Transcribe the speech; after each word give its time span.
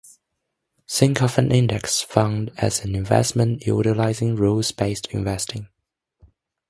Think 0.89 1.21
of 1.21 1.37
an 1.37 1.51
index 1.51 2.01
fund 2.01 2.51
as 2.57 2.83
an 2.83 2.95
investment 2.95 3.67
utilizing 3.67 4.35
rules-based 4.35 5.05
investing. 5.11 5.67